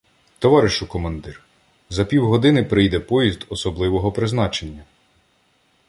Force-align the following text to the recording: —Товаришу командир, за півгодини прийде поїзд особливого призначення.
—Товаришу 0.39 0.87
командир, 0.87 1.41
за 1.89 2.05
півгодини 2.05 2.63
прийде 2.63 2.99
поїзд 2.99 3.45
особливого 3.49 4.11
призначення. 4.11 4.83